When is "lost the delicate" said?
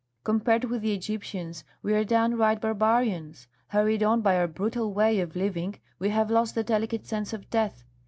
6.31-7.05